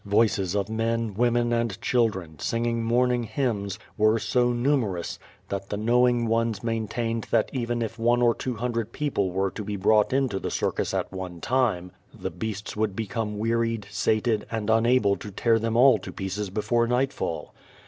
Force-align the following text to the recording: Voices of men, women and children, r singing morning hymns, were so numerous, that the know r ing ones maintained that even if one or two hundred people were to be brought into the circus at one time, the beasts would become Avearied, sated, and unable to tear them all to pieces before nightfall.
Voices 0.07 0.55
of 0.55 0.67
men, 0.67 1.13
women 1.13 1.53
and 1.53 1.79
children, 1.79 2.31
r 2.39 2.43
singing 2.43 2.83
morning 2.83 3.21
hymns, 3.21 3.77
were 3.99 4.17
so 4.17 4.51
numerous, 4.51 5.19
that 5.49 5.69
the 5.69 5.77
know 5.77 6.01
r 6.05 6.09
ing 6.09 6.25
ones 6.25 6.63
maintained 6.63 7.25
that 7.29 7.51
even 7.53 7.83
if 7.83 7.99
one 7.99 8.19
or 8.19 8.33
two 8.33 8.55
hundred 8.55 8.91
people 8.93 9.29
were 9.29 9.51
to 9.51 9.63
be 9.63 9.75
brought 9.75 10.11
into 10.11 10.39
the 10.39 10.49
circus 10.49 10.91
at 10.95 11.11
one 11.13 11.39
time, 11.39 11.91
the 12.11 12.31
beasts 12.31 12.75
would 12.75 12.95
become 12.95 13.39
Avearied, 13.39 13.85
sated, 13.91 14.47
and 14.49 14.71
unable 14.71 15.17
to 15.17 15.29
tear 15.29 15.59
them 15.59 15.77
all 15.77 15.99
to 15.99 16.11
pieces 16.11 16.49
before 16.49 16.87
nightfall. 16.87 17.53